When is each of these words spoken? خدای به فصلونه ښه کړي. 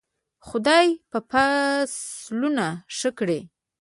خدای 0.47 0.87
به 1.11 1.19
فصلونه 1.31 2.67
ښه 2.97 3.09
کړي. 3.17 3.39